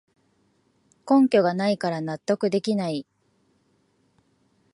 [1.07, 3.05] 根拠がないから納得できない